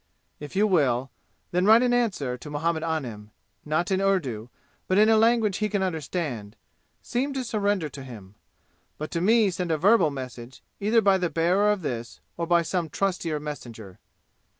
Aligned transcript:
"If 0.39 0.55
you 0.55 0.65
will, 0.65 1.11
then 1.51 1.65
write 1.65 1.83
an 1.83 1.93
answer 1.93 2.35
to 2.35 2.49
Muhammad 2.49 2.81
Anim, 2.83 3.29
not 3.65 3.91
in 3.91 4.01
Urdu, 4.01 4.49
but 4.87 4.97
in 4.97 5.09
a 5.09 5.15
language 5.15 5.57
he 5.57 5.69
can 5.69 5.83
understand; 5.83 6.55
seem 7.03 7.33
to 7.33 7.43
surrender 7.43 7.87
to 7.89 8.01
him. 8.03 8.33
But 8.97 9.11
to 9.11 9.21
me 9.21 9.51
send 9.51 9.69
a 9.69 9.77
verbal 9.77 10.09
message, 10.09 10.63
either 10.79 11.01
by 11.03 11.19
the 11.19 11.29
bearer 11.29 11.71
of 11.71 11.83
this 11.83 12.19
or 12.35 12.47
by 12.47 12.63
some 12.63 12.89
trustier 12.89 13.39
messenger. 13.39 13.99